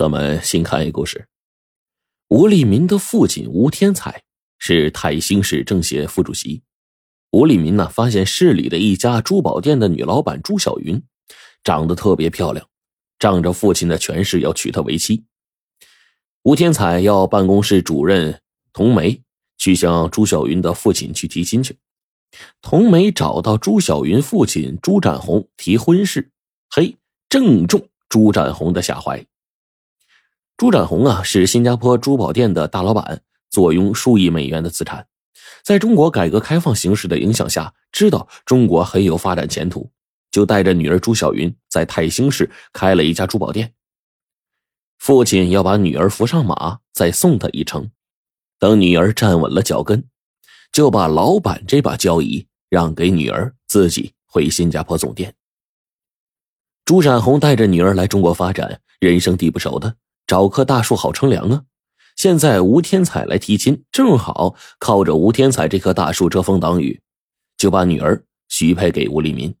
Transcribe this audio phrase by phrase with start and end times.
[0.00, 1.28] 咱们先看一故事。
[2.28, 4.22] 吴立民的父亲吴天才
[4.58, 6.62] 是泰兴市政协副主席。
[7.32, 11.02] 吴立民呢，发现市里的一家珠宝店的女老板朱小云
[11.62, 12.66] 长得特别漂亮，
[13.18, 15.26] 仗着父亲的权势要娶她为妻。
[16.44, 18.40] 吴天才要办公室主任
[18.72, 19.20] 童梅
[19.58, 21.76] 去向朱小云的父亲去提亲去。
[22.62, 26.30] 童梅找到朱小云父亲朱展红提婚事，
[26.70, 26.96] 嘿，
[27.28, 29.26] 正中朱展红的下怀。
[30.60, 35.06] 朱展红啊，是新加坡珠宝店的大老板，坐拥数亿美元的资产。
[35.62, 39.90] 在中国改革开放形势的影响下，知道中国很有发展前途，
[40.30, 43.72] 就带着女儿朱小云在泰兴市开了一家珠宝店。
[44.98, 47.90] 父亲要把女儿扶上马，再送她一程。
[48.58, 50.04] 等女儿站稳了脚跟，
[50.72, 55.34] 就把老板这把交椅让给女儿，自己回新加坡总店。
[56.84, 59.96] 朱展红带着女儿来中国发展，人生地不熟的。
[60.30, 61.64] 找棵大树好乘凉啊！
[62.14, 67.00] 现在吴天彩来提亲，正好靠着吴天彩这棵大树遮风挡雨，
[67.58, 69.52] 就把女儿许配给吴立民。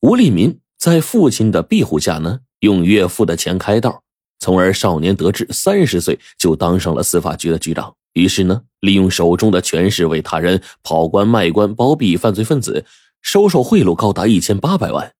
[0.00, 4.02] 吴立民在父亲的庇护下呢，用岳父的钱开道，
[4.40, 7.96] 从而少年得志，三十岁就当上了司法局的局长。
[8.12, 12.84] 于是呢，利用手中的权势为他人跑官卖官，包庇犯罪分子，
[13.22, 15.14] 收受贿赂高达一千八百万。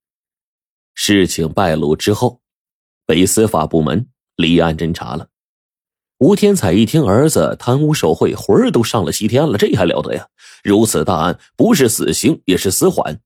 [0.95, 2.40] 事情败露之后。
[3.11, 5.27] 被司法部门立案侦查了。
[6.19, 10.29] 吴天彩一听儿子贪污受贿，魂儿都上了西天了，这还了得呀！
[10.63, 13.19] 如此大案，不是死刑也是死缓。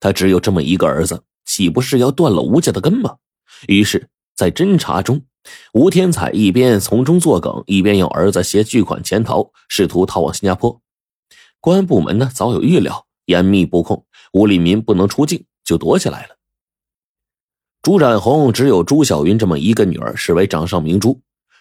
[0.00, 3.16] 他只有这么一个儿子，岂不是要断了吴家的根吗？
[3.68, 5.22] 于是，在侦查中，
[5.72, 10.82] 吴天彩一边从中作梗，一边用儿子携巨款潜逃，试图逃往新加坡。
[11.58, 16.35] 公安部门呢，早有预料，严密布控，吴立民不能出境，就躲起来了。
[17.86, 21.20] 朱展红只有朱小云这么一个女儿，视为掌上明珠。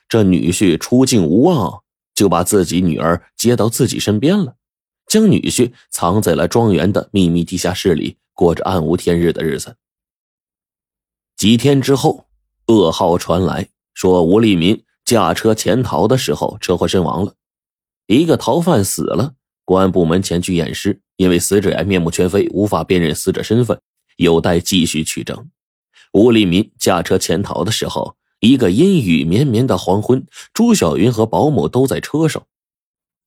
[0.10, 1.84] 这女婿出境无望，
[2.16, 4.56] 就把自己女儿接到自己身边了，
[5.06, 9.76] 将女婿藏在了庄园的秘密地下室里，过着暗无天日的日子。
[11.38, 12.26] 几天之后，
[12.66, 17.36] 噩耗传来，说吴立民驾车潜逃的时候车祸身亡了，
[18.08, 19.36] 一个逃犯死了。
[19.64, 23.80] 公安部门前去验尸，因为死者面目全非，无法辨认死者身份，
[24.16, 25.48] 有待继续取证。
[26.16, 32.42] 吴立民驾车潜逃的时候，一个阴雨绵绵的黄昏，朱小云和保姆都在车上，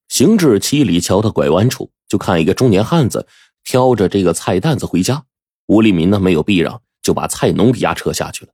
[0.07, 3.27] 行至七里桥的拐弯处，就看一个中年汉子
[3.63, 5.25] 挑着这个菜担子回家。
[5.67, 8.51] 吴立民呢没有避让，就把菜农给压车下去了。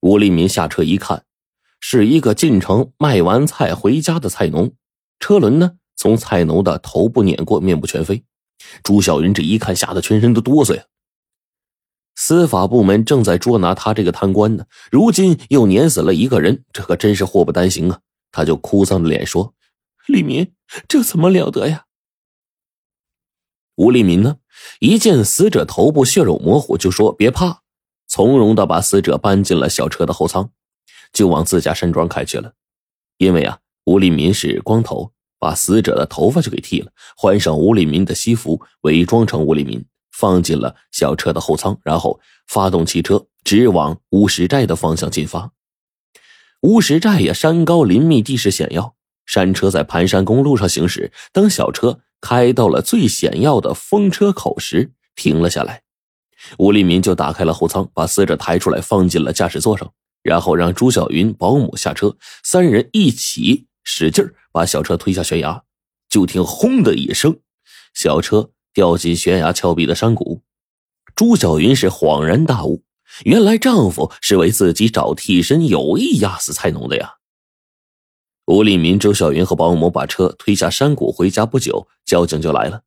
[0.00, 1.24] 吴立民下车一看，
[1.80, 4.74] 是一个进城卖完菜回家的菜农，
[5.18, 8.22] 车轮呢从菜农的头部碾过，面目全非。
[8.82, 10.84] 朱小云这一看，吓得全身都哆嗦呀。
[12.14, 18.00] 司法部门正在捉拿他这个贪官呢，如今又碾死了一个人，这可真是祸不单行啊！
[18.30, 19.54] 他就哭丧着脸说
[20.06, 20.52] ：“李民，
[20.86, 21.86] 这怎么了得呀？”
[23.76, 24.36] 吴立民呢，
[24.80, 27.62] 一见死者头部血肉模糊，就说：“别怕。”
[28.06, 30.50] 从容的把死者搬进了小车的后舱，
[31.14, 32.52] 就往自家山庄开去了。
[33.16, 39.82] 因为啊，吴立民是光头，把死者的头发就给剃了，换上吴立民的西服，伪装成吴立民。
[40.12, 45.52] 放进了小车的后舱，然后发动汽车，直往乌石寨的方向进发。
[46.60, 48.94] 乌石寨呀，山高林密，地势险要。
[49.26, 55.82] 山车在盘山公路上行驶，当小车开到了最险要的风车口时，停了下来。
[56.58, 65.62] 吴立民就打开了后舱，把死者抬出来，放进了驾驶座上，然后让朱小云、保姆下车，三人一起使劲把小车推下悬崖。
[66.08, 67.38] 就听“轰”的一声，
[67.94, 68.50] 小车。
[68.72, 70.42] 掉进悬崖峭壁的山谷，
[71.14, 72.82] 朱小云是恍然大悟，
[73.24, 77.14] 原来丈夫是为自己找替身，有意压死菜农的呀。
[78.46, 82.82] 吴立民、周小云和保姆把车推下山谷回家不久，交警就来了，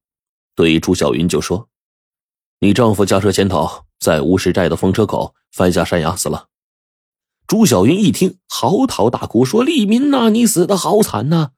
[0.53, 1.69] 对朱小云就说
[2.59, 6.47] ：“你丈夫驾车潜逃，在乌石寨的风车口翻下山崖死了。”
[7.47, 11.51] 朱小云一听，嚎啕大哭，说：“立民呐，你死的好惨呐！”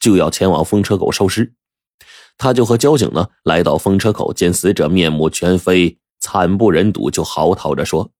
[0.00, 1.54] 就要前往风车口收尸。
[2.38, 8.10] 他就和交警呢来到风车口，见死者面目全非，惨不忍睹，就嚎啕着说：“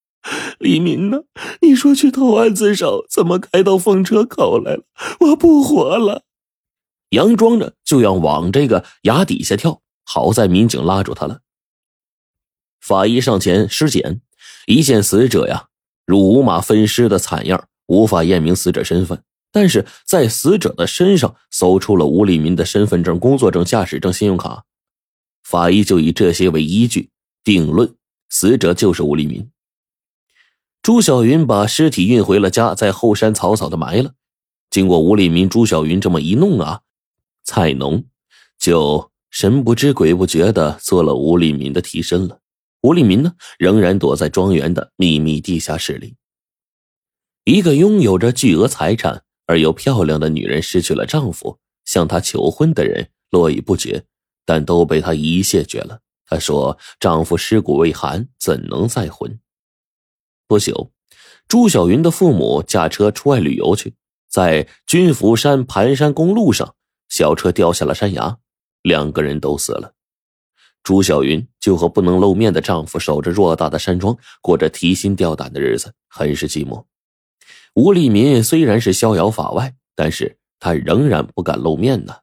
[0.59, 1.19] 李民呢？
[1.61, 4.85] 你说去投案自首，怎么开到风车口来了？
[5.21, 6.23] 我不活了！”
[7.11, 11.41] 佯装着就要往这个崖底下跳，好在民警拉住他了。
[12.81, 14.21] 法医上前尸检，
[14.67, 15.69] 一见死者呀，
[16.05, 19.23] 如五马分尸的惨样，无法验明死者身份。
[19.57, 24.65] 但是在死者的身上搜出了吴立民的身份证、工作证、驾驶证、信用卡，
[25.43, 27.09] 法医就以这些为依据
[27.43, 27.95] 定论，
[28.29, 29.49] 死者就是吴立民。
[30.83, 34.13] 朱小云把尸体运回了家，在后山草草的埋了。
[34.69, 36.83] 经过吴立民、朱小云这么一弄啊，
[37.43, 38.05] 菜农
[38.59, 42.41] 就神不知鬼不觉的做了吴立民的替身了。
[42.83, 46.15] 吴立民呢，仍然躲在庄园的秘密地下室里。
[47.45, 54.05] 一个拥有着巨额财产而又漂亮的女人失去了丈夫，向她求婚的人络绎不绝，
[54.45, 56.01] 但都被她一一谢绝了。
[56.27, 59.39] 她说：“丈夫尸骨未寒，怎能再婚？”
[60.49, 60.91] 不久，
[61.47, 63.95] 朱小云的父母驾车出外旅游去，
[64.29, 66.75] 在军福山盘山公路上，
[67.09, 68.39] 小车掉下了山崖，
[68.83, 69.95] 两个人都死了。
[70.83, 76.85] 朱小云就和不能露面的丈夫守着偌大的山庄，过着提心吊胆的日子，很是寂寞。
[77.77, 82.17] 吴立民虽然是逍遥法外，但是他仍然不敢露面呢。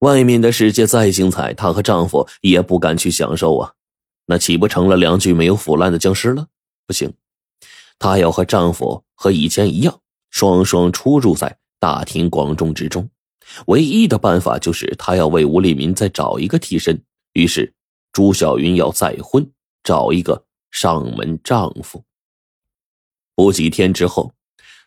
[0.00, 3.74] 外面的世界再精彩，她和丈夫也不敢去享受啊。
[4.26, 6.48] 那岂不成了两具没有腐烂的僵尸了？
[6.84, 7.14] 不行，
[8.00, 10.00] 她要和丈夫和以前一样，
[10.30, 13.08] 双双出入在大庭广众之中。
[13.68, 17.00] 唯一的办法就是她要为吴立民再找一个替身。
[17.34, 17.72] 于是，
[18.12, 19.48] 朱小云要再婚，
[19.84, 22.02] 找一个上门丈夫。
[23.36, 24.34] 不几天之后。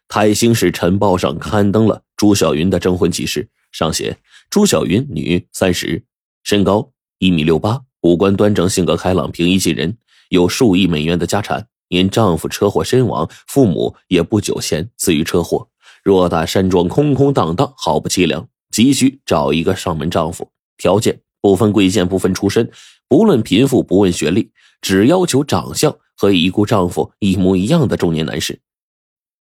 [0.08, 4.18] 泰兴市晨报上刊登了朱小云的征婚启事，上写：
[4.50, 6.04] 朱小云，女，三十，
[6.44, 9.98] 身高一米六八，五官端正，性格开朗，平易近人，
[10.30, 11.68] 有数亿美元的家产。
[11.90, 15.68] 因丈夫车祸身亡，父母也不久前死于车祸。
[16.04, 20.50] 偌大山庄空空荡荡，毫不凄凉，急需找一个上门丈夫。
[20.78, 22.72] 条件不分贵贱，不分出身，
[23.08, 24.50] 不论贫富，不问学历，
[24.82, 28.60] 只要求长相和已故丈夫一模一样的中年男士。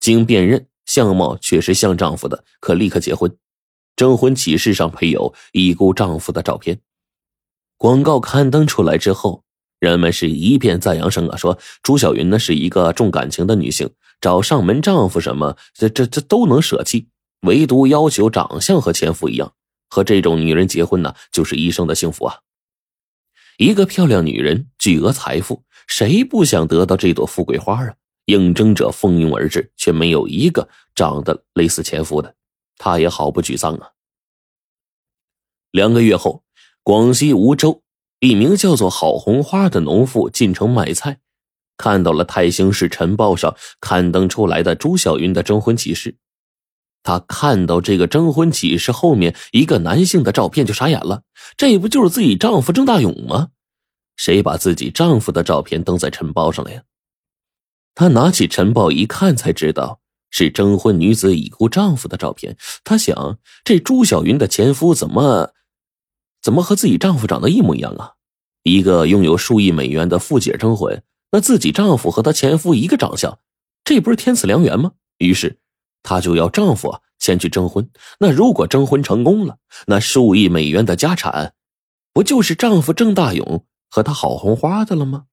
[0.01, 3.37] 经辨认，相貌确实像丈夫的，可立刻结婚。
[3.95, 6.81] 征婚启事上配有已故丈夫的照片。
[7.77, 9.45] 广告刊登出来之后，
[9.79, 17.09] 人们是一片赞扬声啊，说朱小云呢是一个重感情的女性，找上门丈夫什么，这这这都能舍弃，
[17.43, 19.53] 唯独要求长相和前夫一样。
[19.89, 22.39] 和这种女人结婚呢，就是一生的幸福啊。
[23.59, 27.95] 一个漂亮女人，巨额财富，谁不想得到这朵富贵花啊？
[28.31, 32.37] 应征者蜂拥而至，却没有一个长得类似前夫的，
[32.79, 33.91] 他也毫不沮丧啊。
[35.73, 36.45] 两个月后，
[36.85, 37.83] 广西梧州
[38.21, 41.19] 一名叫做郝红花的农妇进城买菜，
[41.77, 46.17] 看到了泰兴市晨报上刊登出来的朱小云的征婚启事。
[47.03, 51.23] 他看到这个征婚启事后面一个男性的照片就傻眼了，
[51.57, 53.49] 这不就是自己丈夫郑大勇吗？
[54.17, 56.83] 谁把自己丈夫的照片登在晨报上了呀？
[58.01, 60.01] 他拿起晨报一看，才知道
[60.31, 62.57] 是征婚女子已故丈夫的照片。
[62.83, 65.53] 他想，这朱小云的前夫怎么，
[66.41, 68.13] 怎么和自己丈夫长得一模一样啊？
[68.63, 71.03] 一个拥有数亿美元的富姐征婚，
[71.33, 73.39] 那自己丈夫和她前夫一个长相，
[73.85, 74.93] 这不是天赐良缘吗？
[75.19, 75.59] 于是，
[76.03, 77.87] 她就要丈夫啊前去征婚。
[78.19, 79.59] 那如果征婚成功了，
[79.89, 81.53] 那数亿美元的家产，
[82.15, 85.25] 不就是丈夫郑大勇和她郝红花的了吗？